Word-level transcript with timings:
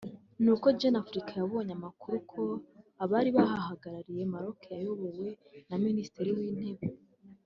ni 0.43 0.49
uko 0.53 0.65
Jeune 0.77 0.99
Afrique 1.03 1.33
yabonye 1.35 1.71
amakuru 1.75 2.17
ko 2.31 2.41
abari 3.03 3.29
bahagarariye 3.37 4.21
Maroc 4.33 4.59
bayobowe 4.71 5.27
na 5.69 5.77
Minisitiri 5.85 6.29
w’Intebe 6.37 6.87